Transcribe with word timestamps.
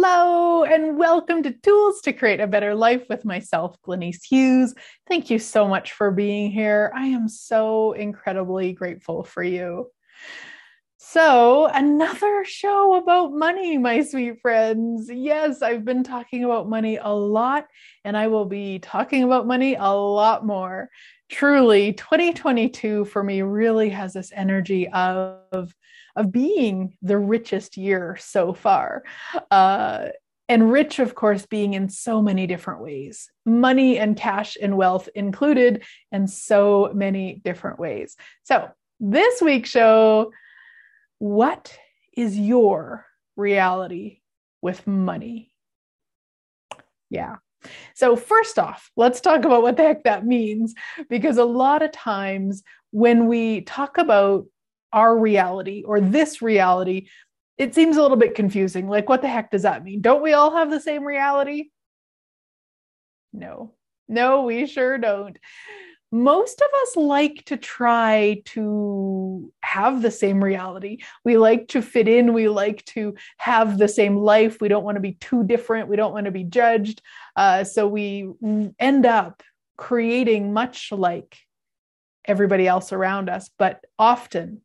Hello, 0.00 0.62
and 0.62 0.96
welcome 0.96 1.42
to 1.42 1.50
Tools 1.50 2.00
to 2.02 2.12
Create 2.12 2.38
a 2.38 2.46
Better 2.46 2.72
Life 2.72 3.02
with 3.10 3.24
myself, 3.24 3.74
Glenyce 3.82 4.22
Hughes. 4.22 4.72
Thank 5.08 5.28
you 5.28 5.40
so 5.40 5.66
much 5.66 5.90
for 5.90 6.12
being 6.12 6.52
here. 6.52 6.92
I 6.94 7.06
am 7.06 7.28
so 7.28 7.94
incredibly 7.94 8.74
grateful 8.74 9.24
for 9.24 9.42
you. 9.42 9.90
So, 10.98 11.66
another 11.66 12.44
show 12.44 12.94
about 12.94 13.32
money, 13.32 13.76
my 13.76 14.04
sweet 14.04 14.40
friends. 14.40 15.10
Yes, 15.12 15.62
I've 15.62 15.84
been 15.84 16.04
talking 16.04 16.44
about 16.44 16.68
money 16.68 16.98
a 17.02 17.12
lot, 17.12 17.66
and 18.04 18.16
I 18.16 18.28
will 18.28 18.46
be 18.46 18.78
talking 18.78 19.24
about 19.24 19.48
money 19.48 19.74
a 19.74 19.90
lot 19.90 20.46
more. 20.46 20.90
Truly, 21.30 21.92
2022 21.92 23.04
for 23.04 23.22
me 23.22 23.42
really 23.42 23.90
has 23.90 24.14
this 24.14 24.32
energy 24.34 24.88
of 24.88 25.74
of 26.16 26.32
being 26.32 26.96
the 27.00 27.18
richest 27.18 27.76
year 27.76 28.16
so 28.18 28.52
far. 28.52 29.04
Uh, 29.50 30.08
and 30.48 30.72
rich, 30.72 30.98
of 30.98 31.14
course, 31.14 31.44
being 31.46 31.74
in 31.74 31.90
so 31.90 32.22
many 32.22 32.46
different 32.46 32.80
ways, 32.80 33.30
money 33.44 33.98
and 33.98 34.16
cash 34.16 34.56
and 34.60 34.76
wealth 34.76 35.08
included, 35.14 35.84
in 36.10 36.26
so 36.26 36.90
many 36.94 37.40
different 37.44 37.78
ways. 37.78 38.16
So, 38.44 38.68
this 38.98 39.40
week's 39.42 39.70
show 39.70 40.32
what 41.18 41.76
is 42.16 42.38
your 42.38 43.04
reality 43.36 44.20
with 44.62 44.86
money? 44.86 45.52
Yeah. 47.10 47.36
So, 47.94 48.16
first 48.16 48.58
off, 48.58 48.90
let's 48.96 49.20
talk 49.20 49.44
about 49.44 49.62
what 49.62 49.76
the 49.76 49.82
heck 49.82 50.04
that 50.04 50.26
means, 50.26 50.74
because 51.08 51.36
a 51.36 51.44
lot 51.44 51.82
of 51.82 51.92
times 51.92 52.62
when 52.90 53.26
we 53.26 53.62
talk 53.62 53.98
about 53.98 54.46
our 54.92 55.16
reality 55.16 55.82
or 55.84 56.00
this 56.00 56.40
reality, 56.40 57.08
it 57.58 57.74
seems 57.74 57.96
a 57.96 58.02
little 58.02 58.16
bit 58.16 58.34
confusing. 58.34 58.88
Like, 58.88 59.08
what 59.08 59.22
the 59.22 59.28
heck 59.28 59.50
does 59.50 59.62
that 59.62 59.84
mean? 59.84 60.00
Don't 60.00 60.22
we 60.22 60.32
all 60.32 60.52
have 60.52 60.70
the 60.70 60.80
same 60.80 61.04
reality? 61.04 61.70
No, 63.32 63.74
no, 64.08 64.42
we 64.42 64.66
sure 64.66 64.96
don't. 64.98 65.38
Most 66.10 66.62
of 66.62 66.68
us 66.82 66.96
like 66.96 67.44
to 67.46 67.58
try 67.58 68.40
to 68.46 69.52
have 69.60 70.00
the 70.00 70.10
same 70.10 70.42
reality. 70.42 70.98
We 71.24 71.36
like 71.36 71.68
to 71.68 71.82
fit 71.82 72.08
in. 72.08 72.32
We 72.32 72.48
like 72.48 72.84
to 72.86 73.14
have 73.36 73.76
the 73.76 73.88
same 73.88 74.16
life. 74.16 74.60
We 74.60 74.68
don't 74.68 74.84
want 74.84 74.96
to 74.96 75.02
be 75.02 75.18
too 75.20 75.44
different. 75.44 75.88
We 75.88 75.96
don't 75.96 76.14
want 76.14 76.24
to 76.24 76.30
be 76.30 76.44
judged. 76.44 77.02
Uh, 77.36 77.64
so 77.64 77.86
we 77.86 78.30
end 78.78 79.04
up 79.04 79.42
creating 79.76 80.52
much 80.54 80.92
like 80.92 81.36
everybody 82.24 82.66
else 82.66 82.92
around 82.92 83.28
us. 83.28 83.50
But 83.58 83.84
often 83.98 84.62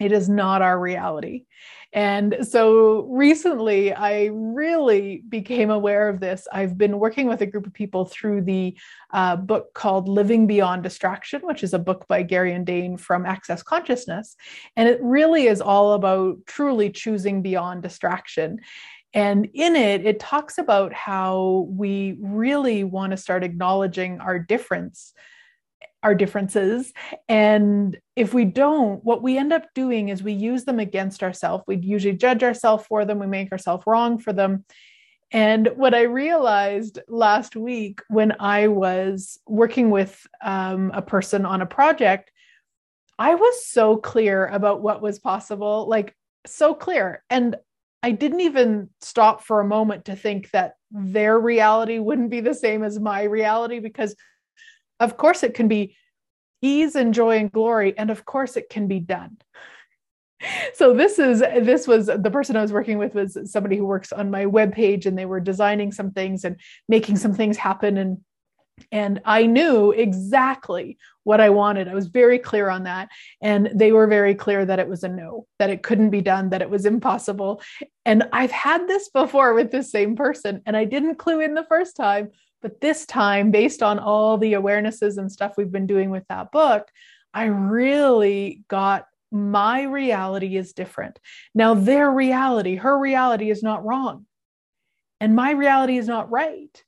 it 0.00 0.12
is 0.12 0.28
not 0.28 0.62
our 0.62 0.80
reality. 0.80 1.44
And 1.92 2.38
so 2.42 3.00
recently, 3.10 3.92
I 3.92 4.30
really 4.32 5.24
became 5.28 5.70
aware 5.70 6.08
of 6.08 6.20
this. 6.20 6.46
I've 6.52 6.78
been 6.78 7.00
working 7.00 7.26
with 7.26 7.42
a 7.42 7.46
group 7.46 7.66
of 7.66 7.72
people 7.72 8.04
through 8.04 8.42
the 8.42 8.78
uh, 9.12 9.34
book 9.36 9.74
called 9.74 10.08
Living 10.08 10.46
Beyond 10.46 10.84
Distraction, 10.84 11.40
which 11.42 11.64
is 11.64 11.74
a 11.74 11.80
book 11.80 12.06
by 12.06 12.22
Gary 12.22 12.52
and 12.52 12.64
Dane 12.64 12.96
from 12.96 13.26
Access 13.26 13.64
Consciousness. 13.64 14.36
And 14.76 14.88
it 14.88 15.00
really 15.02 15.48
is 15.48 15.60
all 15.60 15.94
about 15.94 16.38
truly 16.46 16.90
choosing 16.90 17.42
beyond 17.42 17.82
distraction. 17.82 18.60
And 19.12 19.48
in 19.52 19.74
it, 19.74 20.06
it 20.06 20.20
talks 20.20 20.58
about 20.58 20.92
how 20.92 21.66
we 21.68 22.16
really 22.20 22.84
want 22.84 23.10
to 23.10 23.16
start 23.16 23.42
acknowledging 23.42 24.20
our 24.20 24.38
difference 24.38 25.12
our 26.02 26.14
differences. 26.14 26.92
And 27.28 27.98
if 28.16 28.32
we 28.32 28.44
don't, 28.44 29.04
what 29.04 29.22
we 29.22 29.36
end 29.36 29.52
up 29.52 29.66
doing 29.74 30.08
is 30.08 30.22
we 30.22 30.32
use 30.32 30.64
them 30.64 30.78
against 30.78 31.22
ourselves. 31.22 31.64
We 31.66 31.76
usually 31.76 32.16
judge 32.16 32.42
ourselves 32.42 32.86
for 32.86 33.04
them, 33.04 33.18
we 33.18 33.26
make 33.26 33.52
ourselves 33.52 33.84
wrong 33.86 34.18
for 34.18 34.32
them. 34.32 34.64
And 35.32 35.68
what 35.76 35.94
I 35.94 36.02
realized 36.02 36.98
last 37.06 37.54
week 37.54 38.00
when 38.08 38.34
I 38.40 38.66
was 38.66 39.38
working 39.46 39.90
with 39.90 40.26
um, 40.42 40.90
a 40.92 41.02
person 41.02 41.46
on 41.46 41.62
a 41.62 41.66
project, 41.66 42.32
I 43.18 43.34
was 43.34 43.66
so 43.66 43.96
clear 43.96 44.46
about 44.46 44.82
what 44.82 45.02
was 45.02 45.18
possible, 45.18 45.86
like 45.88 46.16
so 46.46 46.74
clear. 46.74 47.22
And 47.30 47.56
I 48.02 48.12
didn't 48.12 48.40
even 48.40 48.88
stop 49.02 49.44
for 49.44 49.60
a 49.60 49.66
moment 49.66 50.06
to 50.06 50.16
think 50.16 50.50
that 50.50 50.74
their 50.90 51.38
reality 51.38 51.98
wouldn't 51.98 52.30
be 52.30 52.40
the 52.40 52.54
same 52.54 52.82
as 52.82 52.98
my 52.98 53.24
reality 53.24 53.78
because 53.78 54.16
of 55.00 55.16
course, 55.16 55.42
it 55.42 55.54
can 55.54 55.68
be 55.68 55.96
ease 56.62 56.94
and 56.94 57.12
joy 57.14 57.38
and 57.38 57.50
glory, 57.50 57.96
and 57.98 58.10
of 58.10 58.24
course, 58.24 58.56
it 58.56 58.68
can 58.68 58.86
be 58.86 59.00
done. 59.00 59.38
So 60.72 60.94
this 60.94 61.18
is 61.18 61.40
this 61.40 61.86
was 61.86 62.06
the 62.06 62.30
person 62.30 62.56
I 62.56 62.62
was 62.62 62.72
working 62.72 62.96
with 62.96 63.14
was 63.14 63.36
somebody 63.44 63.76
who 63.76 63.84
works 63.84 64.10
on 64.10 64.30
my 64.30 64.46
web 64.46 64.72
page, 64.72 65.04
and 65.04 65.18
they 65.18 65.26
were 65.26 65.38
designing 65.38 65.92
some 65.92 66.12
things 66.12 66.46
and 66.46 66.58
making 66.88 67.18
some 67.18 67.34
things 67.34 67.58
happen 67.58 67.98
and 67.98 68.18
and 68.92 69.20
I 69.24 69.46
knew 69.46 69.92
exactly 69.92 70.98
what 71.24 71.40
I 71.40 71.50
wanted. 71.50 71.88
I 71.88 71.94
was 71.94 72.06
very 72.06 72.38
clear 72.38 72.68
on 72.68 72.84
that. 72.84 73.08
And 73.40 73.70
they 73.74 73.92
were 73.92 74.06
very 74.06 74.34
clear 74.34 74.64
that 74.64 74.78
it 74.78 74.88
was 74.88 75.04
a 75.04 75.08
no, 75.08 75.46
that 75.58 75.70
it 75.70 75.82
couldn't 75.82 76.10
be 76.10 76.20
done, 76.20 76.50
that 76.50 76.62
it 76.62 76.70
was 76.70 76.86
impossible. 76.86 77.62
And 78.04 78.24
I've 78.32 78.50
had 78.50 78.88
this 78.88 79.08
before 79.10 79.54
with 79.54 79.70
the 79.70 79.82
same 79.82 80.16
person, 80.16 80.62
and 80.66 80.76
I 80.76 80.84
didn't 80.84 81.16
clue 81.16 81.40
in 81.40 81.54
the 81.54 81.66
first 81.68 81.96
time, 81.96 82.30
but 82.62 82.80
this 82.80 83.06
time, 83.06 83.50
based 83.50 83.82
on 83.82 83.98
all 83.98 84.36
the 84.36 84.54
awarenesses 84.54 85.18
and 85.18 85.30
stuff 85.30 85.54
we've 85.56 85.72
been 85.72 85.86
doing 85.86 86.10
with 86.10 86.24
that 86.28 86.52
book, 86.52 86.88
I 87.32 87.44
really 87.44 88.64
got 88.68 89.06
my 89.32 89.82
reality 89.82 90.56
is 90.56 90.72
different. 90.72 91.18
Now, 91.54 91.74
their 91.74 92.10
reality, 92.10 92.76
her 92.76 92.98
reality 92.98 93.50
is 93.50 93.62
not 93.62 93.84
wrong. 93.84 94.26
And 95.20 95.36
my 95.36 95.52
reality 95.52 95.98
is 95.98 96.08
not 96.08 96.30
right. 96.30 96.82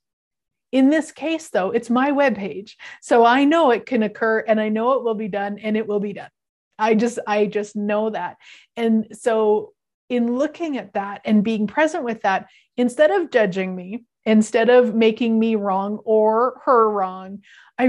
In 0.73 0.89
this 0.89 1.13
case, 1.13 1.51
though, 1.51 1.71
it's 1.71 1.91
my 1.91 2.11
webpage. 2.11 2.73
So 3.03 3.25
I 3.25 3.45
know 3.45 3.71
it 3.71 3.87
can 3.87 4.03
occur 4.03 4.41
and 4.41 4.61
I 4.61 4.71
know 4.71 4.95
it 4.95 5.05
will 5.05 5.15
be 5.15 5.29
done 5.29 5.59
and 5.59 5.77
it 5.77 5.87
will 5.87 6.01
be 6.01 6.15
done. 6.15 6.31
I 6.79 6.95
just, 6.95 7.19
I 7.27 7.47
just 7.47 7.77
know 7.77 8.11
that. 8.11 8.39
And 8.77 9.07
so 9.13 9.73
in 10.09 10.37
looking 10.37 10.79
at 10.79 10.95
that 10.95 11.21
and 11.25 11.45
being 11.45 11.67
present 11.67 12.05
with 12.05 12.23
that, 12.23 12.49
instead 12.77 13.11
of 13.11 13.31
judging 13.31 13.77
me, 13.77 14.05
instead 14.25 14.71
of 14.71 14.95
making 14.95 15.39
me 15.39 15.57
wrong 15.57 15.99
or 16.05 16.61
her 16.65 16.89
wrong, 16.91 17.41
I 17.79 17.85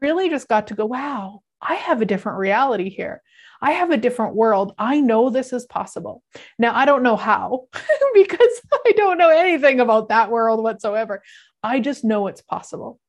really 0.00 0.28
just 0.28 0.48
got 0.48 0.68
to 0.68 0.74
go, 0.74 0.86
wow, 0.86 1.42
I 1.60 1.74
have 1.74 2.02
a 2.02 2.06
different 2.06 2.38
reality 2.38 2.90
here. 2.90 3.22
I 3.60 3.72
have 3.72 3.90
a 3.90 3.96
different 3.96 4.34
world. 4.34 4.74
I 4.78 5.00
know 5.00 5.30
this 5.30 5.52
is 5.52 5.66
possible. 5.66 6.22
Now, 6.58 6.74
I 6.74 6.84
don't 6.84 7.02
know 7.02 7.16
how 7.16 7.68
because 8.14 8.60
I 8.86 8.92
don't 8.96 9.18
know 9.18 9.30
anything 9.30 9.80
about 9.80 10.08
that 10.08 10.30
world 10.30 10.62
whatsoever. 10.62 11.22
I 11.62 11.80
just 11.80 12.04
know 12.04 12.26
it's 12.26 12.42
possible. 12.42 13.00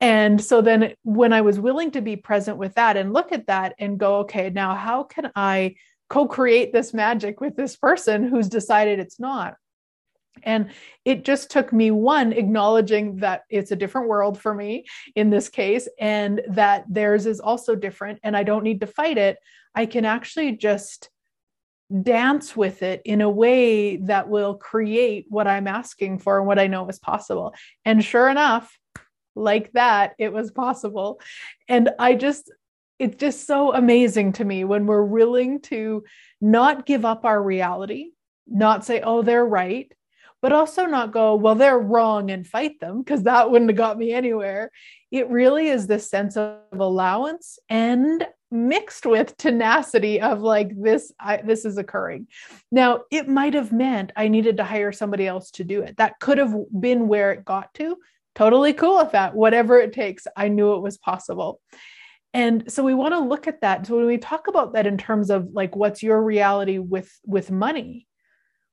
And 0.00 0.42
so 0.42 0.62
then, 0.62 0.94
when 1.02 1.32
I 1.32 1.40
was 1.40 1.58
willing 1.58 1.90
to 1.92 2.00
be 2.00 2.14
present 2.14 2.56
with 2.56 2.74
that 2.74 2.96
and 2.96 3.12
look 3.12 3.32
at 3.32 3.48
that 3.48 3.74
and 3.80 3.98
go, 3.98 4.18
okay, 4.18 4.48
now 4.48 4.74
how 4.76 5.02
can 5.02 5.32
I 5.34 5.74
co 6.08 6.26
create 6.26 6.72
this 6.72 6.94
magic 6.94 7.40
with 7.40 7.56
this 7.56 7.76
person 7.76 8.28
who's 8.28 8.48
decided 8.48 9.00
it's 9.00 9.18
not? 9.18 9.54
And 10.42 10.70
it 11.04 11.24
just 11.24 11.50
took 11.50 11.72
me 11.72 11.90
one 11.90 12.32
acknowledging 12.32 13.16
that 13.16 13.42
it's 13.50 13.70
a 13.70 13.76
different 13.76 14.08
world 14.08 14.40
for 14.40 14.54
me 14.54 14.84
in 15.14 15.30
this 15.30 15.48
case, 15.48 15.88
and 16.00 16.42
that 16.48 16.84
theirs 16.88 17.26
is 17.26 17.40
also 17.40 17.74
different, 17.74 18.20
and 18.22 18.36
I 18.36 18.42
don't 18.42 18.64
need 18.64 18.80
to 18.80 18.86
fight 18.86 19.18
it. 19.18 19.38
I 19.74 19.86
can 19.86 20.04
actually 20.04 20.52
just 20.52 21.10
dance 22.02 22.54
with 22.54 22.82
it 22.82 23.00
in 23.04 23.22
a 23.22 23.30
way 23.30 23.96
that 23.96 24.28
will 24.28 24.54
create 24.54 25.24
what 25.28 25.46
I'm 25.46 25.66
asking 25.66 26.18
for 26.18 26.38
and 26.38 26.46
what 26.46 26.58
I 26.58 26.66
know 26.66 26.86
is 26.88 26.98
possible. 26.98 27.54
And 27.84 28.04
sure 28.04 28.28
enough, 28.28 28.78
like 29.34 29.72
that, 29.72 30.14
it 30.18 30.32
was 30.32 30.50
possible. 30.50 31.20
And 31.66 31.90
I 31.98 32.14
just, 32.14 32.52
it's 32.98 33.16
just 33.16 33.46
so 33.46 33.72
amazing 33.72 34.32
to 34.34 34.44
me 34.44 34.64
when 34.64 34.84
we're 34.84 35.04
willing 35.04 35.60
to 35.62 36.04
not 36.40 36.84
give 36.84 37.04
up 37.04 37.24
our 37.24 37.42
reality, 37.42 38.10
not 38.46 38.84
say, 38.84 39.00
oh, 39.00 39.22
they're 39.22 39.46
right, 39.46 39.90
but 40.40 40.52
also 40.52 40.86
not 40.86 41.12
go, 41.12 41.34
well, 41.34 41.54
they're 41.54 41.78
wrong 41.78 42.30
and 42.30 42.46
fight 42.46 42.78
them 42.80 43.02
because 43.02 43.24
that 43.24 43.50
wouldn't 43.50 43.70
have 43.70 43.76
got 43.76 43.98
me 43.98 44.12
anywhere. 44.12 44.70
It 45.10 45.28
really 45.30 45.68
is 45.68 45.86
this 45.86 46.08
sense 46.08 46.36
of 46.36 46.58
allowance 46.72 47.58
and 47.68 48.26
mixed 48.50 49.04
with 49.04 49.36
tenacity 49.36 50.20
of 50.20 50.40
like 50.40 50.70
this 50.80 51.12
I, 51.20 51.38
this 51.38 51.64
is 51.64 51.76
occurring. 51.76 52.28
Now 52.70 53.02
it 53.10 53.28
might 53.28 53.54
have 53.54 53.72
meant 53.72 54.12
i 54.16 54.28
needed 54.28 54.56
to 54.56 54.64
hire 54.64 54.92
somebody 54.92 55.26
else 55.26 55.50
to 55.52 55.64
do 55.64 55.82
it. 55.82 55.96
That 55.96 56.20
could 56.20 56.38
have 56.38 56.54
been 56.78 57.08
where 57.08 57.32
it 57.32 57.44
got 57.44 57.74
to. 57.74 57.96
Totally 58.34 58.72
cool 58.72 58.98
with 58.98 59.12
that. 59.12 59.34
Whatever 59.34 59.78
it 59.78 59.92
takes 59.92 60.26
i 60.36 60.48
knew 60.48 60.74
it 60.74 60.82
was 60.82 60.98
possible. 60.98 61.60
And 62.32 62.70
so 62.70 62.84
we 62.84 62.94
want 62.94 63.14
to 63.14 63.20
look 63.20 63.48
at 63.48 63.62
that. 63.62 63.86
So 63.86 63.96
when 63.96 64.06
we 64.06 64.18
talk 64.18 64.48
about 64.48 64.74
that 64.74 64.86
in 64.86 64.98
terms 64.98 65.30
of 65.30 65.48
like 65.52 65.74
what's 65.74 66.02
your 66.02 66.22
reality 66.22 66.78
with 66.78 67.10
with 67.26 67.50
money 67.50 68.06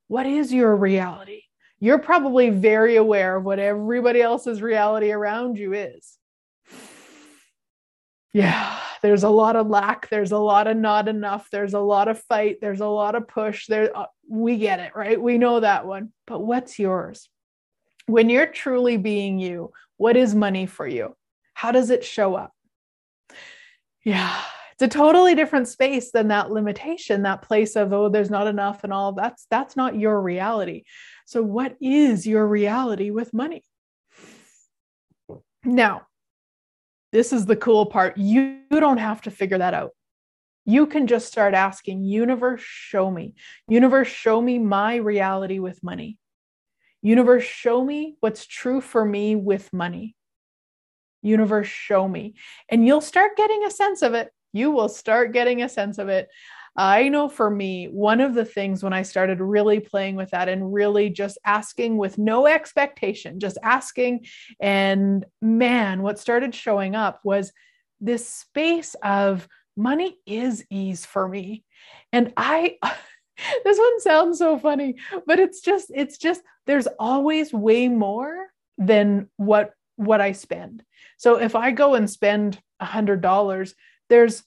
what 0.08 0.26
is 0.26 0.54
your 0.54 0.76
reality 0.76 1.42
you're 1.86 2.00
probably 2.00 2.50
very 2.50 2.96
aware 2.96 3.36
of 3.36 3.44
what 3.44 3.60
everybody 3.60 4.20
else's 4.20 4.60
reality 4.60 5.12
around 5.12 5.60
you 5.60 5.74
is. 5.74 6.18
Yeah, 8.34 8.80
there's 9.04 9.24
a 9.24 9.30
lot 9.30 9.56
of 9.56 9.68
lack, 9.68 10.10
there's 10.10 10.32
a 10.32 10.38
lot 10.38 10.66
of 10.66 10.78
not 10.78 11.08
enough, 11.08 11.48
there's 11.52 11.76
a 11.76 11.80
lot 11.80 12.08
of 12.08 12.20
fight, 12.20 12.58
there's 12.60 12.82
a 12.82 12.88
lot 12.88 13.14
of 13.14 13.28
push. 13.28 13.68
There, 13.68 13.96
uh, 13.96 14.08
we 14.28 14.58
get 14.58 14.80
it, 14.80 14.96
right? 14.96 15.22
We 15.22 15.38
know 15.38 15.60
that 15.60 15.86
one. 15.86 16.12
But 16.26 16.40
what's 16.40 16.80
yours? 16.80 17.30
When 18.08 18.32
you're 18.32 18.48
truly 18.48 18.98
being 18.98 19.38
you, 19.38 19.72
what 19.98 20.18
is 20.18 20.34
money 20.34 20.66
for 20.66 20.88
you? 20.88 21.16
How 21.54 21.72
does 21.72 21.92
it 21.92 22.04
show 22.04 22.34
up? 22.34 22.52
Yeah, 24.04 24.42
it's 24.74 24.82
a 24.82 24.88
totally 24.98 25.36
different 25.36 25.70
space 25.70 26.12
than 26.12 26.28
that 26.30 26.52
limitation, 26.52 27.22
that 27.22 27.44
place 27.44 27.78
of, 27.78 27.94
oh, 27.94 28.10
there's 28.10 28.30
not 28.30 28.48
enough 28.48 28.84
and 28.84 28.92
all 28.92 29.14
that's 29.14 29.46
that's 29.50 29.78
not 29.78 29.98
your 29.98 30.20
reality. 30.20 30.84
So, 31.26 31.42
what 31.42 31.76
is 31.82 32.28
your 32.28 32.48
reality 32.48 33.10
with 33.10 33.34
money? 33.34 33.64
Now, 35.64 36.04
this 37.12 37.34
is 37.34 37.46
the 37.46 37.56
cool 37.56 37.88
part. 37.88 38.18
You, 38.18 38.62
don't 38.70 38.98
have 38.98 39.22
to 39.22 39.32
figure 39.32 39.58
that 39.58 39.74
out. 39.74 39.92
You 40.66 40.86
can 40.86 41.08
just 41.08 41.28
start 41.28 41.54
asking, 41.54 42.04
Universe, 42.04 42.62
show 42.62 43.10
me. 43.10 43.36
Universe, 43.68 44.08
show 44.08 44.42
me 44.42 44.60
my 44.60 44.96
reality 44.98 45.60
with 45.60 45.82
money. 45.84 46.18
Universe, 47.02 47.44
show 47.44 47.84
me 47.84 48.18
what's 48.20 48.46
true 48.46 48.82
for 48.82 49.06
me 49.06 49.36
with 49.36 49.72
money. 49.72 50.16
Universe, 51.22 51.68
show 51.68 52.08
me. 52.08 52.36
And 52.70 52.86
you'll 52.86 53.02
start 53.02 53.38
getting 53.38 53.64
a 53.64 53.72
sense 53.72 54.02
of 54.02 54.14
it. 54.14 54.30
You 54.54 54.72
will 54.72 54.90
start 54.90 55.32
getting 55.32 55.64
a 55.64 55.70
sense 55.70 55.98
of 55.98 56.10
it. 56.10 56.28
I 56.76 57.08
know 57.08 57.30
for 57.30 57.50
me, 57.50 57.86
one 57.86 58.20
of 58.20 58.34
the 58.34 58.46
things 58.46 58.84
when 58.84 58.94
I 58.94 59.04
started 59.04 59.40
really 59.40 59.80
playing 59.80 60.16
with 60.16 60.32
that 60.32 60.50
and 60.50 60.74
really 60.74 61.10
just 61.10 61.38
asking 61.46 61.98
with 61.98 62.18
no 62.18 62.48
expectation, 62.48 63.40
just 63.40 63.58
asking, 63.64 64.26
and 64.60 65.26
man, 65.42 66.02
what 66.02 66.20
started 66.20 66.54
showing 66.54 66.96
up 66.96 67.22
was 67.24 67.54
this 68.02 68.28
space 68.28 68.96
of 69.04 69.48
money 69.78 70.18
is 70.26 70.66
ease 70.70 71.06
for 71.06 71.28
me. 71.28 71.64
And 72.12 72.34
I, 72.36 72.78
this 73.64 73.78
one 73.78 74.02
sounds 74.02 74.40
so 74.40 74.60
funny, 74.60 74.96
but 75.26 75.40
it's 75.40 75.62
just, 75.62 75.92
it's 75.96 76.18
just, 76.18 76.42
there's 76.66 76.88
always 77.00 77.54
way 77.54 77.88
more 77.88 78.48
than 78.78 79.30
what 79.38 79.72
what 79.98 80.22
I 80.22 80.34
spend. 80.34 80.84
So 81.18 81.40
if 81.40 81.56
I 81.56 81.72
go 81.72 81.94
and 81.94 82.10
spend 82.10 82.60
a 82.80 82.86
hundred 82.86 83.22
dollars, 83.22 83.76
there's 84.10 84.44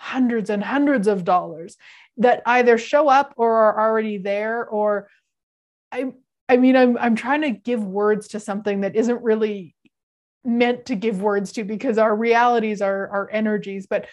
hundreds 0.00 0.48
and 0.48 0.64
hundreds 0.64 1.06
of 1.06 1.24
dollars 1.24 1.76
that 2.16 2.42
either 2.46 2.78
show 2.78 3.08
up 3.08 3.34
or 3.36 3.54
are 3.54 3.80
already 3.80 4.16
there 4.16 4.66
or 4.66 5.08
I 5.92 6.12
I 6.48 6.56
mean 6.56 6.74
I'm 6.74 6.96
I'm 6.96 7.16
trying 7.16 7.42
to 7.42 7.50
give 7.50 7.84
words 7.84 8.28
to 8.28 8.40
something 8.40 8.80
that 8.80 8.96
isn't 8.96 9.22
really 9.22 9.74
meant 10.42 10.86
to 10.86 10.94
give 10.94 11.20
words 11.20 11.52
to 11.52 11.64
because 11.64 11.98
our 11.98 12.16
realities 12.16 12.80
are 12.80 13.08
our 13.08 13.28
energies. 13.30 13.86
But 13.86 14.06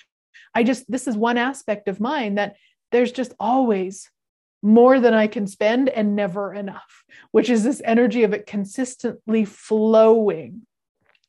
I 0.54 0.64
just 0.64 0.90
this 0.92 1.08
is 1.08 1.16
one 1.16 1.38
aspect 1.38 1.88
of 1.88 2.02
mine 2.02 2.36
that 2.36 2.58
there's 2.92 3.14
just 3.14 3.34
always 3.40 4.10
more 4.62 5.00
than 5.00 5.14
I 5.14 5.28
can 5.28 5.48
spend 5.48 5.88
and 5.88 6.16
never 6.16 6.54
enough 6.54 7.04
which 7.32 7.50
is 7.50 7.64
this 7.64 7.82
energy 7.86 8.24
of 8.24 8.34
it 8.34 8.46
consistently 8.46 9.46
flowing 9.46 10.64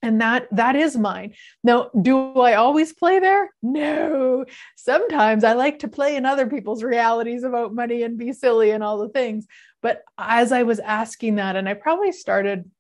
and 0.03 0.21
that 0.21 0.47
that 0.53 0.77
is 0.77 0.97
mine. 0.97 1.35
Now 1.65 1.91
do 2.01 2.35
i 2.41 2.55
always 2.55 2.93
play 2.93 3.19
there? 3.19 3.51
No. 3.63 4.45
Sometimes 4.77 5.45
i 5.45 5.53
like 5.55 5.81
to 5.81 5.89
play 5.89 6.17
in 6.17 6.25
other 6.25 6.47
people's 6.47 6.83
realities 6.83 7.43
about 7.43 7.75
money 7.75 8.03
and 8.03 8.19
be 8.19 8.33
silly 8.33 8.71
and 8.71 8.83
all 8.83 8.99
the 8.99 9.09
things. 9.09 9.47
But 9.83 10.03
as 10.17 10.53
i 10.53 10.63
was 10.63 10.79
asking 10.79 11.37
that 11.37 11.57
and 11.57 11.69
i 11.69 11.75
probably 11.75 12.13
started 12.13 12.71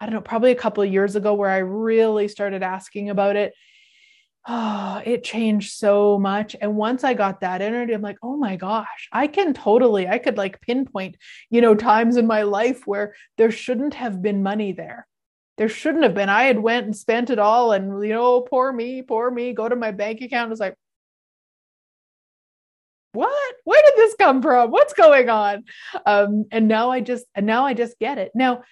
i 0.00 0.06
don't 0.06 0.14
know 0.14 0.20
probably 0.20 0.52
a 0.52 0.56
couple 0.56 0.82
of 0.82 0.92
years 0.92 1.16
ago 1.16 1.34
where 1.34 1.50
i 1.50 1.58
really 1.58 2.28
started 2.28 2.62
asking 2.62 3.10
about 3.10 3.36
it 3.36 3.54
oh 4.46 5.00
it 5.06 5.24
changed 5.24 5.72
so 5.72 6.18
much. 6.18 6.54
And 6.60 6.76
once 6.76 7.04
i 7.04 7.14
got 7.14 7.40
that 7.40 7.62
energy 7.62 7.92
i'm 7.92 8.02
like 8.02 8.18
oh 8.22 8.36
my 8.36 8.56
gosh 8.56 9.08
i 9.12 9.26
can 9.26 9.54
totally 9.54 10.06
i 10.08 10.18
could 10.18 10.36
like 10.36 10.60
pinpoint 10.60 11.16
you 11.50 11.60
know 11.60 11.74
times 11.74 12.16
in 12.16 12.26
my 12.26 12.42
life 12.42 12.86
where 12.86 13.14
there 13.36 13.50
shouldn't 13.50 13.94
have 13.94 14.20
been 14.22 14.42
money 14.42 14.72
there 14.72 15.06
there 15.56 15.68
shouldn't 15.68 16.04
have 16.04 16.14
been. 16.14 16.28
I 16.28 16.44
had 16.44 16.58
went 16.58 16.86
and 16.86 16.96
spent 16.96 17.30
it 17.30 17.38
all, 17.38 17.72
and 17.72 18.02
you 18.04 18.12
know, 18.12 18.40
poor 18.40 18.72
me, 18.72 19.02
poor 19.02 19.30
me. 19.30 19.52
Go 19.52 19.68
to 19.68 19.76
my 19.76 19.92
bank 19.92 20.20
account. 20.20 20.50
It's 20.50 20.60
like, 20.60 20.76
what? 23.12 23.54
Where 23.64 23.82
did 23.82 23.96
this 23.96 24.14
come 24.18 24.42
from? 24.42 24.70
What's 24.70 24.92
going 24.92 25.28
on? 25.28 25.64
Um, 26.04 26.46
and 26.50 26.66
now 26.66 26.90
I 26.90 27.00
just, 27.00 27.26
and 27.34 27.46
now 27.46 27.64
I 27.64 27.74
just 27.74 27.98
get 27.98 28.18
it. 28.18 28.32
Now, 28.34 28.62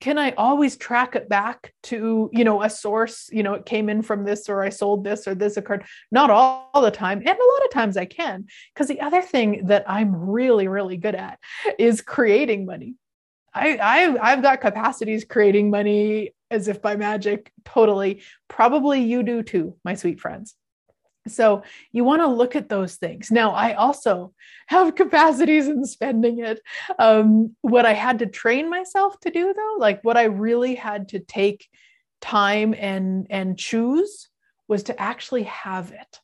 can 0.00 0.18
I 0.18 0.32
always 0.32 0.76
track 0.76 1.14
it 1.14 1.28
back 1.28 1.72
to, 1.84 2.28
you 2.32 2.44
know, 2.44 2.62
a 2.62 2.70
source? 2.70 3.28
You 3.30 3.42
know, 3.42 3.54
it 3.54 3.66
came 3.66 3.88
in 3.88 4.02
from 4.02 4.24
this, 4.24 4.48
or 4.48 4.62
I 4.62 4.70
sold 4.70 5.04
this, 5.04 5.28
or 5.28 5.34
this 5.34 5.56
occurred. 5.56 5.84
Not 6.10 6.30
all, 6.30 6.70
all 6.72 6.82
the 6.82 6.90
time, 6.90 7.18
and 7.18 7.28
a 7.28 7.30
lot 7.30 7.64
of 7.66 7.70
times 7.72 7.96
I 7.96 8.06
can, 8.06 8.46
because 8.72 8.88
the 8.88 9.00
other 9.00 9.22
thing 9.22 9.66
that 9.66 9.84
I'm 9.86 10.14
really, 10.14 10.68
really 10.68 10.96
good 10.96 11.14
at 11.14 11.38
is 11.78 12.00
creating 12.00 12.66
money. 12.66 12.96
I, 13.54 13.78
I've, 13.78 14.18
I've 14.20 14.42
got 14.42 14.60
capacities 14.60 15.24
creating 15.24 15.70
money 15.70 16.34
as 16.50 16.68
if 16.68 16.82
by 16.82 16.96
magic, 16.96 17.52
totally. 17.64 18.22
Probably 18.48 19.02
you 19.02 19.22
do 19.22 19.42
too, 19.42 19.76
my 19.84 19.94
sweet 19.94 20.20
friends. 20.20 20.54
So 21.26 21.62
you 21.90 22.04
want 22.04 22.20
to 22.20 22.26
look 22.26 22.54
at 22.54 22.68
those 22.68 22.96
things. 22.96 23.30
Now, 23.30 23.52
I 23.52 23.74
also 23.74 24.32
have 24.66 24.94
capacities 24.96 25.68
in 25.68 25.84
spending 25.84 26.40
it. 26.40 26.60
Um, 26.98 27.56
what 27.62 27.86
I 27.86 27.94
had 27.94 28.18
to 28.18 28.26
train 28.26 28.68
myself 28.68 29.18
to 29.20 29.30
do, 29.30 29.54
though, 29.54 29.76
like 29.78 30.00
what 30.02 30.16
I 30.16 30.24
really 30.24 30.74
had 30.74 31.08
to 31.10 31.20
take 31.20 31.68
time 32.20 32.74
and 32.78 33.26
and 33.28 33.58
choose 33.58 34.28
was 34.66 34.84
to 34.84 35.00
actually 35.00 35.44
have 35.44 35.92
it. 35.92 36.20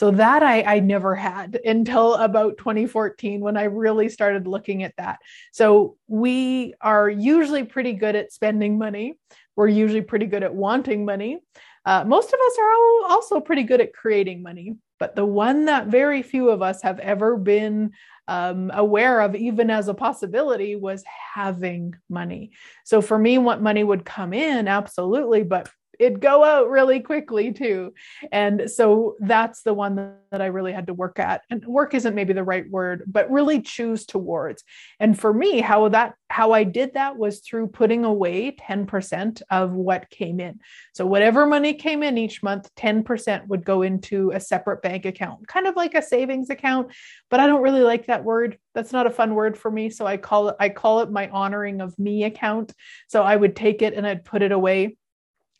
So 0.00 0.10
that 0.12 0.42
I, 0.42 0.62
I 0.62 0.80
never 0.80 1.14
had 1.14 1.60
until 1.66 2.14
about 2.14 2.56
2014 2.56 3.42
when 3.42 3.58
I 3.58 3.64
really 3.64 4.08
started 4.08 4.46
looking 4.46 4.82
at 4.82 4.94
that. 4.96 5.18
So 5.52 5.98
we 6.08 6.72
are 6.80 7.10
usually 7.10 7.64
pretty 7.64 7.92
good 7.92 8.16
at 8.16 8.32
spending 8.32 8.78
money. 8.78 9.18
We're 9.56 9.68
usually 9.68 10.00
pretty 10.00 10.24
good 10.24 10.42
at 10.42 10.54
wanting 10.54 11.04
money. 11.04 11.40
Uh, 11.84 12.04
most 12.06 12.28
of 12.28 12.40
us 12.40 12.58
are 12.58 13.10
also 13.10 13.40
pretty 13.40 13.62
good 13.62 13.82
at 13.82 13.92
creating 13.92 14.42
money, 14.42 14.76
but 14.98 15.16
the 15.16 15.26
one 15.26 15.66
that 15.66 15.88
very 15.88 16.22
few 16.22 16.48
of 16.48 16.62
us 16.62 16.80
have 16.80 16.98
ever 17.00 17.36
been 17.36 17.90
um, 18.26 18.70
aware 18.72 19.20
of, 19.20 19.34
even 19.34 19.68
as 19.68 19.88
a 19.88 19.94
possibility, 19.94 20.76
was 20.76 21.04
having 21.34 21.94
money. 22.08 22.52
So 22.86 23.02
for 23.02 23.18
me, 23.18 23.36
what 23.36 23.60
money 23.60 23.84
would 23.84 24.06
come 24.06 24.32
in, 24.32 24.66
absolutely, 24.66 25.42
but 25.42 25.68
it'd 26.00 26.20
go 26.20 26.42
out 26.42 26.70
really 26.70 26.98
quickly 26.98 27.52
too. 27.52 27.92
And 28.32 28.70
so 28.70 29.16
that's 29.20 29.62
the 29.62 29.74
one 29.74 30.14
that 30.30 30.40
I 30.40 30.46
really 30.46 30.72
had 30.72 30.86
to 30.86 30.94
work 30.94 31.18
at. 31.18 31.42
And 31.50 31.62
work 31.66 31.92
isn't 31.94 32.14
maybe 32.14 32.32
the 32.32 32.42
right 32.42 32.68
word, 32.70 33.04
but 33.06 33.30
really 33.30 33.60
choose 33.60 34.06
towards. 34.06 34.64
And 34.98 35.18
for 35.18 35.32
me, 35.32 35.60
how 35.60 35.88
that 35.90 36.14
how 36.30 36.52
I 36.52 36.64
did 36.64 36.94
that 36.94 37.18
was 37.18 37.40
through 37.40 37.68
putting 37.68 38.04
away 38.04 38.52
10% 38.52 39.42
of 39.50 39.72
what 39.72 40.08
came 40.10 40.38
in. 40.38 40.60
So 40.94 41.04
whatever 41.04 41.44
money 41.44 41.74
came 41.74 42.04
in 42.04 42.16
each 42.16 42.40
month, 42.40 42.70
10% 42.76 43.48
would 43.48 43.64
go 43.64 43.82
into 43.82 44.30
a 44.30 44.38
separate 44.38 44.80
bank 44.80 45.04
account, 45.04 45.48
kind 45.48 45.66
of 45.66 45.74
like 45.74 45.94
a 45.94 46.02
savings 46.02 46.48
account, 46.48 46.92
but 47.30 47.40
I 47.40 47.48
don't 47.48 47.62
really 47.62 47.82
like 47.82 48.06
that 48.06 48.24
word. 48.24 48.58
That's 48.74 48.92
not 48.92 49.08
a 49.08 49.10
fun 49.10 49.34
word 49.34 49.58
for 49.58 49.70
me, 49.72 49.90
so 49.90 50.06
I 50.06 50.16
call 50.16 50.48
it 50.48 50.56
I 50.60 50.68
call 50.68 51.00
it 51.00 51.10
my 51.10 51.28
honoring 51.28 51.80
of 51.80 51.98
me 51.98 52.24
account. 52.24 52.72
So 53.08 53.22
I 53.22 53.34
would 53.34 53.56
take 53.56 53.82
it 53.82 53.94
and 53.94 54.06
I'd 54.06 54.24
put 54.24 54.42
it 54.42 54.52
away 54.52 54.96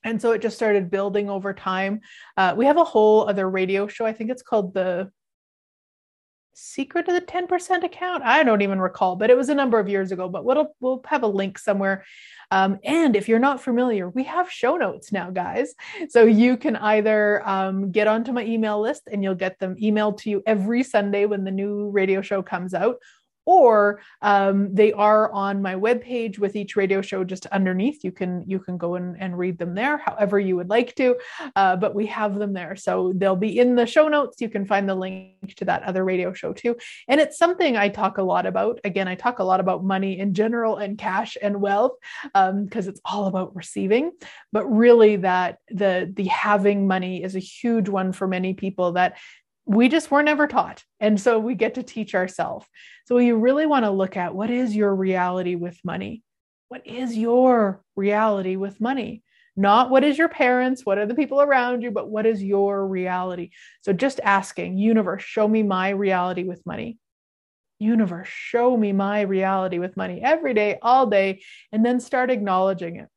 and 0.04 0.20
so 0.20 0.32
it 0.32 0.42
just 0.42 0.56
started 0.56 0.90
building 0.90 1.28
over 1.28 1.52
time. 1.52 2.00
Uh, 2.36 2.54
we 2.56 2.66
have 2.66 2.78
a 2.78 2.84
whole 2.84 3.28
other 3.28 3.48
radio 3.48 3.86
show. 3.86 4.06
I 4.06 4.12
think 4.12 4.30
it's 4.30 4.42
called 4.42 4.74
the 4.74 5.10
secret 6.52 7.08
of 7.08 7.14
the 7.14 7.20
10% 7.20 7.84
account. 7.84 8.22
I 8.22 8.42
don't 8.42 8.60
even 8.60 8.80
recall 8.80 9.16
but 9.16 9.30
it 9.30 9.36
was 9.36 9.48
a 9.48 9.54
number 9.54 9.78
of 9.78 9.88
years 9.88 10.12
ago 10.12 10.28
but 10.28 10.44
we'll, 10.44 10.74
we'll 10.80 11.00
have 11.06 11.22
a 11.22 11.26
link 11.28 11.58
somewhere. 11.58 12.04
Um, 12.50 12.78
and 12.84 13.14
if 13.14 13.28
you're 13.28 13.38
not 13.38 13.62
familiar 13.62 14.08
we 14.10 14.24
have 14.24 14.50
show 14.50 14.76
notes 14.76 15.12
now 15.12 15.30
guys. 15.30 15.74
So 16.08 16.24
you 16.24 16.56
can 16.56 16.76
either 16.76 17.48
um, 17.48 17.92
get 17.92 18.08
onto 18.08 18.32
my 18.32 18.44
email 18.44 18.80
list 18.80 19.08
and 19.10 19.22
you'll 19.22 19.36
get 19.36 19.58
them 19.58 19.76
emailed 19.76 20.18
to 20.18 20.30
you 20.30 20.42
every 20.44 20.82
sunday 20.82 21.24
when 21.24 21.44
the 21.44 21.50
new 21.50 21.88
radio 21.90 22.20
show 22.20 22.42
comes 22.42 22.74
out 22.74 22.96
or 23.50 24.00
um, 24.22 24.72
they 24.72 24.92
are 24.92 25.32
on 25.32 25.60
my 25.60 25.74
webpage 25.74 26.38
with 26.38 26.54
each 26.54 26.76
radio 26.76 27.02
show 27.02 27.24
just 27.24 27.46
underneath. 27.46 28.04
You 28.04 28.12
can 28.12 28.44
you 28.46 28.60
can 28.60 28.78
go 28.78 28.94
and, 28.94 29.16
and 29.18 29.36
read 29.36 29.58
them 29.58 29.74
there 29.74 29.98
however 29.98 30.38
you 30.38 30.54
would 30.54 30.70
like 30.70 30.94
to 30.96 31.16
uh, 31.56 31.74
but 31.74 31.94
we 31.94 32.06
have 32.06 32.38
them 32.38 32.52
there. 32.52 32.76
So 32.76 33.12
they'll 33.16 33.34
be 33.34 33.58
in 33.58 33.74
the 33.74 33.86
show 33.86 34.06
notes. 34.06 34.40
You 34.40 34.48
can 34.48 34.64
find 34.64 34.88
the 34.88 34.94
link 34.94 35.54
to 35.56 35.64
that 35.64 35.82
other 35.82 36.04
radio 36.04 36.32
show 36.32 36.52
too. 36.52 36.76
And 37.08 37.20
it's 37.20 37.38
something 37.38 37.76
i 37.76 37.88
talk 37.88 38.18
a 38.18 38.22
lot 38.22 38.46
about. 38.46 38.78
Again 38.84 39.08
i 39.08 39.16
talk 39.16 39.40
a 39.40 39.44
lot 39.44 39.58
about 39.58 39.84
money 39.84 40.20
in 40.20 40.32
general 40.32 40.76
and 40.76 40.96
cash 40.96 41.36
and 41.42 41.60
wealth 41.60 41.92
because 42.22 42.86
um, 42.86 42.90
it's 42.90 43.00
all 43.04 43.26
about 43.26 43.56
receiving. 43.56 44.12
But 44.52 44.66
really 44.66 45.16
that 45.16 45.58
the 45.70 46.12
the 46.14 46.26
having 46.26 46.86
money 46.86 47.24
is 47.24 47.34
a 47.34 47.40
huge 47.40 47.88
one 47.88 48.12
for 48.12 48.28
many 48.28 48.54
people 48.54 48.92
that 48.92 49.18
we 49.66 49.88
just 49.88 50.10
were 50.10 50.22
never 50.22 50.46
taught. 50.46 50.82
And 50.98 51.20
so 51.20 51.38
we 51.38 51.54
get 51.54 51.74
to 51.74 51.82
teach 51.82 52.14
ourselves. 52.14 52.66
So 53.06 53.18
you 53.18 53.36
really 53.36 53.66
want 53.66 53.84
to 53.84 53.90
look 53.90 54.16
at 54.16 54.34
what 54.34 54.50
is 54.50 54.74
your 54.74 54.94
reality 54.94 55.54
with 55.54 55.78
money? 55.84 56.22
What 56.68 56.86
is 56.86 57.16
your 57.16 57.82
reality 57.96 58.56
with 58.56 58.80
money? 58.80 59.22
not 59.56 59.90
what 59.90 60.04
is 60.04 60.16
your 60.16 60.28
parents, 60.28 60.86
what 60.86 60.98
are 60.98 61.06
the 61.06 61.14
people 61.14 61.42
around 61.42 61.82
you, 61.82 61.90
but 61.90 62.08
what 62.08 62.24
is 62.24 62.42
your 62.42 62.86
reality. 62.86 63.50
So 63.82 63.92
just 63.92 64.18
asking, 64.20 64.78
universe, 64.78 65.22
show 65.22 65.46
me 65.46 65.62
my 65.62 65.90
reality 65.90 66.44
with 66.44 66.64
money. 66.64 66.98
Universe, 67.78 68.28
show 68.28 68.76
me 68.76 68.92
my 68.92 69.22
reality 69.22 69.78
with 69.78 69.96
money 69.96 70.20
every 70.22 70.54
day, 70.54 70.78
all 70.80 71.06
day, 71.06 71.42
and 71.72 71.84
then 71.84 72.00
start 72.00 72.30
acknowledging 72.30 72.96
it 72.96 73.08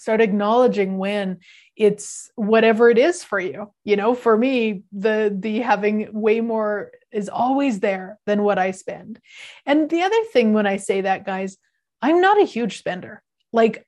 start 0.00 0.20
acknowledging 0.20 0.96
when 0.98 1.38
it's 1.76 2.30
whatever 2.34 2.88
it 2.88 2.98
is 2.98 3.22
for 3.22 3.38
you. 3.38 3.72
You 3.84 3.96
know 3.96 4.14
for 4.14 4.36
me 4.36 4.82
the 4.92 5.34
the 5.38 5.60
having 5.60 6.08
way 6.12 6.40
more 6.40 6.92
is 7.12 7.28
always 7.28 7.80
there 7.80 8.18
than 8.26 8.42
what 8.42 8.58
i 8.58 8.70
spend. 8.70 9.20
And 9.66 9.90
the 9.90 10.02
other 10.02 10.24
thing 10.32 10.52
when 10.52 10.66
i 10.66 10.76
say 10.78 11.02
that 11.02 11.26
guys 11.26 11.58
i'm 12.02 12.20
not 12.20 12.40
a 12.40 12.46
huge 12.46 12.78
spender. 12.78 13.22
Like 13.52 13.86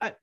I, 0.00 0.14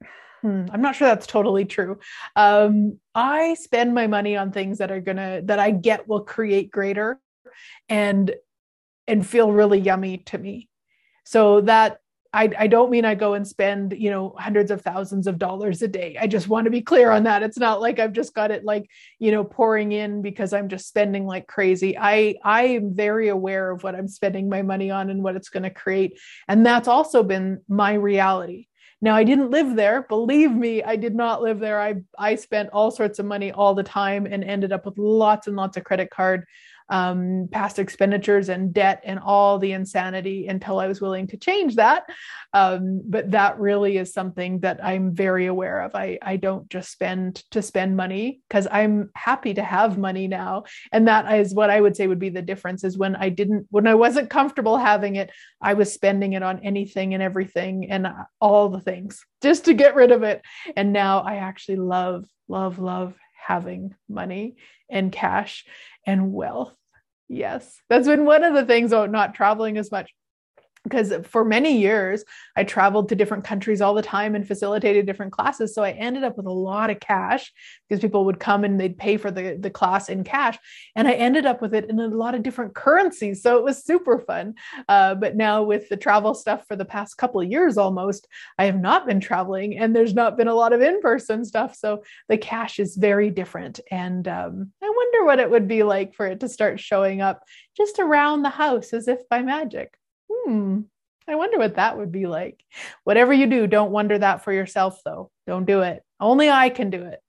hmm, 0.42 0.66
i'm 0.72 0.82
not 0.82 0.96
sure 0.96 1.08
that's 1.08 1.28
totally 1.28 1.66
true. 1.66 2.00
Um, 2.36 3.00
i 3.16 3.54
spend 3.56 3.94
my 3.94 4.08
money 4.08 4.36
on 4.36 4.52
things 4.52 4.80
that 4.80 4.92
are 4.92 5.02
gonna 5.02 5.42
that 5.46 5.60
i 5.60 5.72
get 5.72 6.08
will 6.08 6.22
create 6.22 6.70
greater 6.70 7.20
and 7.88 8.34
and 9.08 9.26
feel 9.26 9.52
really 9.52 9.80
yummy 9.80 10.18
to 10.18 10.38
me. 10.38 10.70
So 11.26 11.62
that 11.62 12.00
I, 12.34 12.50
I 12.58 12.68
don't 12.68 12.90
mean 12.90 13.06
I 13.06 13.14
go 13.14 13.36
and 13.36 13.48
spend, 13.48 13.94
you 13.96 14.10
know, 14.10 14.34
hundreds 14.40 14.72
of 14.72 14.82
thousands 14.82 15.28
of 15.28 15.38
dollars 15.38 15.84
a 15.84 15.88
day. 15.88 16.18
I 16.20 16.26
just 16.26 16.48
want 16.48 16.66
to 16.66 16.72
be 16.72 16.82
clear 16.82 17.12
on 17.12 17.24
that. 17.24 17.44
It's 17.44 17.60
not 17.60 17.80
like 17.80 18.00
I've 18.00 18.12
just 18.12 18.34
got 18.34 18.50
it 18.50 18.66
like, 18.66 18.90
you 19.20 19.32
know, 19.32 19.44
pouring 19.44 19.92
in 19.92 20.24
because 20.24 20.52
I'm 20.52 20.68
just 20.68 20.88
spending 20.88 21.28
like 21.28 21.46
crazy. 21.46 21.96
I 21.98 22.36
I 22.44 22.64
am 22.64 22.96
very 22.96 23.30
aware 23.30 23.70
of 23.70 23.84
what 23.84 23.96
I'm 23.96 24.08
spending 24.08 24.50
my 24.50 24.64
money 24.64 24.90
on 24.90 25.12
and 25.12 25.24
what 25.24 25.36
it's 25.36 25.50
going 25.50 25.64
to 25.64 25.70
create. 25.70 26.20
And 26.48 26.66
that's 26.66 26.88
also 26.88 27.22
been 27.22 27.62
my 27.68 27.94
reality. 27.94 28.66
Now 29.00 29.16
I 29.16 29.26
didn't 29.26 29.52
live 29.52 29.76
there. 29.76 30.04
Believe 30.04 30.52
me, 30.52 30.82
I 30.82 30.96
did 30.96 31.14
not 31.14 31.44
live 31.44 31.60
there. 31.60 31.80
I 31.80 31.96
I 32.18 32.34
spent 32.36 32.70
all 32.72 32.90
sorts 32.90 33.20
of 33.20 33.26
money 33.28 33.52
all 33.52 33.76
the 33.76 33.84
time 33.84 34.26
and 34.26 34.44
ended 34.44 34.72
up 34.72 34.86
with 34.86 34.98
lots 34.98 35.46
and 35.46 35.56
lots 35.56 35.78
of 35.78 35.84
credit 35.84 36.10
card 36.10 36.46
um, 36.90 37.48
past 37.52 37.80
expenditures 37.80 38.50
and 38.50 38.74
debt 38.74 39.02
and 39.04 39.20
all 39.20 39.60
the 39.60 39.72
insanity 39.72 40.48
until 40.48 40.80
I 40.80 40.88
was 40.88 41.02
willing 41.02 41.28
to 41.28 41.38
change 41.38 41.76
that. 41.76 42.04
Um, 42.54 43.02
but 43.06 43.32
that 43.32 43.60
really 43.60 43.98
is 43.98 44.14
something 44.14 44.60
that 44.60 44.84
I'm 44.84 45.14
very 45.14 45.48
aware 45.48 45.82
of. 45.82 45.96
I, 45.96 46.20
I 46.22 46.38
don't 46.38 46.70
just 46.70 46.92
spend 46.92 47.44
to 47.52 47.62
spend 47.62 47.98
money 47.98 48.42
because 48.48 48.68
I'm 48.72 49.10
happy 49.16 49.56
to 49.56 49.64
have 49.64 49.98
money 49.98 50.28
now. 50.28 50.66
And 50.92 51.08
that 51.08 51.32
is 51.40 51.54
what 51.54 51.70
I 51.70 51.82
would 51.82 51.96
say 51.96 52.08
would 52.08 52.20
be 52.20 52.30
the 52.30 52.42
difference 52.42 52.84
is 52.84 52.98
when 52.98 53.16
I 53.16 53.30
didn't, 53.30 53.68
when 53.72 53.88
I 53.88 53.96
wasn't 53.96 54.30
comfortable 54.30 54.78
having 54.78 55.16
it, 55.16 55.32
I 55.62 55.74
was 55.74 55.92
spending 55.94 56.34
it 56.34 56.44
on 56.44 56.60
anything 56.60 57.14
and 57.14 57.24
everything 57.24 57.90
and 57.90 58.08
all 58.40 58.70
the 58.70 58.82
things 58.82 59.26
just 59.42 59.66
to 59.66 59.74
get 59.74 59.96
rid 59.96 60.12
of 60.12 60.24
it. 60.24 60.42
And 60.76 60.94
now 60.94 61.22
I 61.22 61.36
actually 61.36 61.78
love, 61.78 62.26
love, 62.48 62.78
love 62.80 63.16
having 63.46 63.96
money 64.10 64.56
and 64.90 65.12
cash 65.12 65.66
and 66.06 66.34
wealth. 66.34 66.76
Yes, 67.28 67.82
that's 67.90 68.08
been 68.08 68.26
one 68.26 68.44
of 68.44 68.54
the 68.54 68.66
things 68.66 68.92
about 68.92 69.12
not 69.12 69.34
traveling 69.34 69.78
as 69.78 69.92
much 69.92 70.14
because 70.84 71.14
for 71.26 71.46
many 71.46 71.80
years 71.80 72.24
I 72.56 72.64
traveled 72.64 73.10
to 73.10 73.16
different 73.16 73.44
countries 73.44 73.82
all 73.82 73.94
the 73.94 74.02
time 74.02 74.36
and 74.36 74.48
facilitated 74.48 75.06
different 75.06 75.32
classes. 75.32 75.74
So 75.74 75.84
I 75.84 75.92
ended 75.92 76.24
up 76.24 76.38
with 76.38 76.46
a 76.46 76.52
lot 76.52 76.90
of 76.90 77.00
cash 77.00 77.52
because 77.88 78.02
people 78.02 78.26
would 78.26 78.40
come 78.40 78.64
and 78.64 78.80
they'd 78.80 78.98
pay 78.98 79.18
for 79.18 79.32
the, 79.32 79.58
the 79.60 79.70
class 79.70 80.10
in 80.10 80.24
cash. 80.24 80.58
And 80.96 81.08
I 81.08 81.14
ended 81.14 81.46
up 81.46 81.62
with 81.62 81.74
it 81.74 81.90
in 81.90 82.00
a 82.00 82.08
lot 82.08 82.36
of 82.36 82.44
different 82.44 82.76
currencies. 82.76 83.42
So 83.42 83.58
it 83.58 83.64
was 83.64 83.84
super 83.84 84.20
fun. 84.20 84.56
Uh, 84.88 85.16
but 85.16 85.36
now 85.36 85.64
with 85.64 85.90
the 85.90 85.98
travel 85.98 86.34
stuff 86.34 86.66
for 86.68 86.76
the 86.76 86.86
past 86.86 87.18
couple 87.18 87.42
of 87.42 87.50
years 87.50 87.78
almost, 87.78 88.28
I 88.58 88.66
have 88.66 88.80
not 88.80 89.08
been 89.08 89.20
traveling 89.20 89.78
and 89.78 89.96
there's 89.96 90.14
not 90.14 90.38
been 90.38 90.48
a 90.48 90.56
lot 90.56 90.74
of 90.74 90.82
in 90.82 91.02
person 91.02 91.46
stuff. 91.46 91.76
So 91.76 92.04
the 92.28 92.38
cash 92.38 92.80
is 92.80 92.96
very 92.98 93.30
different. 93.30 93.80
And 93.90 94.28
um, 94.28 94.72
I 94.84 94.90
wonder 94.90 95.26
what 95.26 95.40
it 95.40 95.50
would 95.50 95.68
be 95.68 95.84
like 95.84 96.14
for 96.14 96.28
it 96.28 96.42
to 96.42 96.50
start 96.50 96.80
showing 96.80 97.22
up 97.22 97.44
just 97.76 98.00
around 98.00 98.42
the 98.44 98.50
house 98.50 98.94
as 98.94 99.08
if 99.08 99.28
by 99.30 99.42
magic 99.42 99.98
hmm, 100.30 100.82
I 101.28 101.36
wonder 101.36 101.58
what 101.58 101.76
that 101.76 101.98
would 101.98 102.12
be 102.12 102.28
like. 102.28 102.64
Whatever 103.04 103.34
you 103.34 103.48
do, 103.48 103.68
don't 103.68 103.92
wonder 103.92 104.18
that 104.18 104.44
for 104.44 104.52
yourself, 104.52 105.00
though. 105.06 105.32
Don't 105.48 105.66
do 105.66 105.82
it. 105.82 106.04
Only 106.20 106.50
I 106.50 106.70
can 106.70 106.90
do 106.90 107.04
it. 107.04 107.22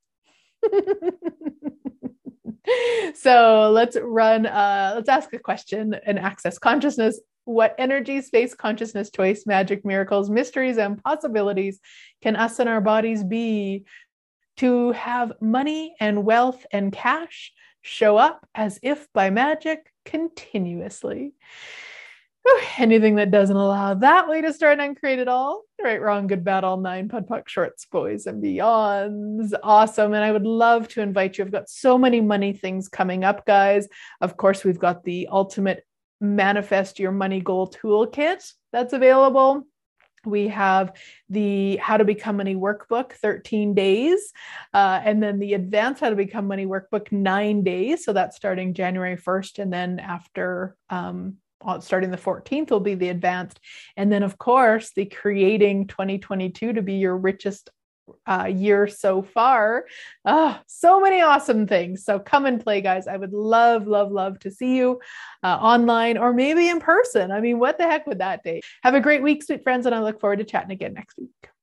so 3.15 3.71
let's 3.73 3.97
run, 4.01 4.47
uh, 4.47 4.93
let's 4.97 5.09
ask 5.09 5.33
a 5.33 5.39
question 5.39 5.95
and 6.07 6.19
access 6.19 6.59
consciousness. 6.59 7.21
What 7.45 7.75
energy, 7.79 8.23
space, 8.23 8.55
consciousness, 8.55 9.11
choice, 9.11 9.45
magic, 9.47 9.85
miracles, 9.85 10.31
mysteries, 10.31 10.79
and 10.79 11.03
possibilities 11.03 11.79
can 12.23 12.37
us 12.37 12.59
and 12.59 12.69
our 12.69 12.81
bodies 12.81 13.23
be 13.23 13.85
to 14.57 14.93
have 14.93 15.33
money 15.41 15.95
and 16.01 16.25
wealth 16.25 16.65
and 16.73 16.93
cash 16.93 17.53
show 17.83 18.17
up 18.17 18.47
as 18.55 18.79
if 18.83 19.13
by 19.13 19.29
magic 19.29 19.93
continuously? 20.07 21.35
anything 22.79 23.17
that 23.17 23.31
doesn't 23.31 23.57
allow 23.57 23.95
that 23.95 24.29
way 24.29 24.43
to 24.43 24.53
start 24.53 24.81
and 24.81 24.99
create 24.99 25.19
it 25.19 25.29
all. 25.29 25.63
Right, 25.83 26.01
wrong, 26.01 26.27
good, 26.27 26.45
bad, 26.45 26.65
all 26.65 26.79
nine, 26.79 27.09
POD 27.09 27.29
POC, 27.29 27.49
shorts, 27.49 27.87
boys, 27.87 28.27
and 28.27 28.43
beyonds. 28.43 29.53
Awesome. 29.63 30.15
And 30.15 30.25
I 30.25 30.33
would 30.33 30.47
love 30.47 30.89
to 30.89 31.03
invite 31.03 31.39
you. 31.39 31.45
I've 31.45 31.53
got 31.53 31.69
so 31.69 31.99
many 31.99 32.21
money 32.21 32.53
things 32.53 32.89
coming 32.89 33.25
up, 33.25 33.47
guys. 33.47 33.89
Of 34.21 34.37
course, 34.37 34.65
we've 34.65 34.79
got 34.79 35.05
the 35.05 35.29
ultimate 35.31 35.85
manifest 36.21 36.99
your 36.99 37.13
money 37.13 37.41
goal 37.41 37.69
toolkit 37.69 38.53
that's 38.73 38.93
available. 38.93 39.67
We 40.25 40.49
have 40.49 40.97
the 41.29 41.77
How 41.77 41.99
to 41.99 42.05
Become 42.05 42.39
Money 42.39 42.57
Workbook, 42.57 43.13
13 43.13 43.75
days, 43.75 44.33
uh, 44.73 45.01
and 45.05 45.23
then 45.23 45.39
the 45.39 45.53
Advanced 45.53 46.01
How 46.01 46.09
to 46.09 46.17
Become 46.17 46.47
Money 46.47 46.65
Workbook, 46.65 47.13
nine 47.13 47.63
days. 47.63 48.07
So 48.07 48.15
that's 48.15 48.35
starting 48.35 48.73
January 48.73 49.19
1st. 49.19 49.59
And 49.59 49.71
then 49.71 50.01
after 50.01 50.77
um, 50.89 51.37
starting 51.81 52.11
the 52.11 52.17
14th 52.17 52.71
will 52.71 52.81
be 52.81 52.95
the 52.95 53.09
advanced. 53.09 53.61
And 53.97 54.11
then, 54.11 54.23
of 54.23 54.39
course, 54.39 54.93
the 54.95 55.07
creating 55.07 55.87
2022 55.87 56.73
to 56.75 56.83
be 56.83 56.95
your 56.95 57.17
richest 57.17 57.71
uh, 58.27 58.47
year 58.53 58.87
so 58.87 59.23
far. 59.23 59.87
Oh, 60.25 60.59
so 60.67 61.01
many 61.01 61.21
awesome 61.21 61.67
things. 61.67 62.05
So 62.05 62.19
come 62.19 62.47
and 62.47 62.63
play, 62.63 62.81
guys. 62.81 63.07
I 63.07 63.17
would 63.17 63.33
love, 63.33 63.87
love, 63.87 64.13
love 64.13 64.39
to 64.41 64.51
see 64.51 64.77
you 64.77 65.01
uh, 65.43 65.57
online 65.61 66.19
or 66.19 66.33
maybe 66.33 66.69
in 66.69 66.81
person. 66.81 67.31
I 67.31 67.41
mean, 67.41 67.59
what 67.59 67.79
the 67.79 67.85
heck 67.85 68.07
would 68.07 68.19
that 68.19 68.43
be? 68.43 68.63
Have 68.83 68.95
a 68.95 69.01
great 69.01 69.23
week, 69.23 69.43
sweet 69.43 69.63
friends, 69.63 69.87
and 69.87 69.95
I 69.95 70.01
look 70.01 70.21
forward 70.21 70.39
to 70.39 70.45
chatting 70.45 70.73
again 70.73 70.95
next 70.95 71.19
week. 71.19 71.54